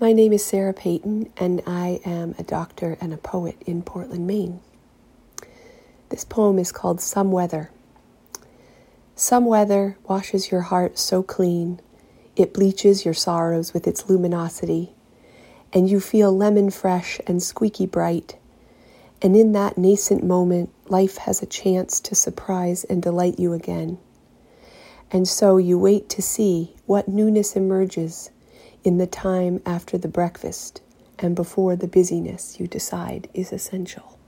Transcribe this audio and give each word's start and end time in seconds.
My 0.00 0.14
name 0.14 0.32
is 0.32 0.42
Sarah 0.42 0.72
Payton, 0.72 1.30
and 1.36 1.62
I 1.66 2.00
am 2.06 2.34
a 2.38 2.42
doctor 2.42 2.96
and 3.02 3.12
a 3.12 3.18
poet 3.18 3.62
in 3.66 3.82
Portland, 3.82 4.26
Maine. 4.26 4.60
This 6.08 6.24
poem 6.24 6.58
is 6.58 6.72
called 6.72 7.02
Some 7.02 7.30
Weather. 7.30 7.70
Some 9.14 9.44
weather 9.44 9.98
washes 10.08 10.50
your 10.50 10.62
heart 10.62 10.98
so 10.98 11.22
clean, 11.22 11.82
it 12.34 12.54
bleaches 12.54 13.04
your 13.04 13.12
sorrows 13.12 13.74
with 13.74 13.86
its 13.86 14.08
luminosity, 14.08 14.94
and 15.70 15.90
you 15.90 16.00
feel 16.00 16.34
lemon 16.34 16.70
fresh 16.70 17.20
and 17.26 17.42
squeaky 17.42 17.84
bright. 17.84 18.38
And 19.20 19.36
in 19.36 19.52
that 19.52 19.76
nascent 19.76 20.24
moment, 20.24 20.70
life 20.88 21.18
has 21.18 21.42
a 21.42 21.46
chance 21.46 22.00
to 22.00 22.14
surprise 22.14 22.84
and 22.84 23.02
delight 23.02 23.38
you 23.38 23.52
again. 23.52 23.98
And 25.10 25.28
so 25.28 25.58
you 25.58 25.78
wait 25.78 26.08
to 26.08 26.22
see 26.22 26.74
what 26.86 27.06
newness 27.06 27.54
emerges 27.54 28.30
in 28.84 28.98
the 28.98 29.06
time 29.06 29.60
after 29.66 29.98
the 29.98 30.08
breakfast 30.08 30.80
and 31.18 31.36
before 31.36 31.76
the 31.76 31.88
busyness 31.88 32.60
you 32.60 32.66
decide 32.66 33.28
is 33.34 33.52
essential. 33.52 34.18